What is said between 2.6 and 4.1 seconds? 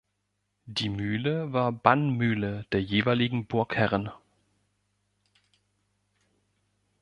der jeweiligen Burgherren.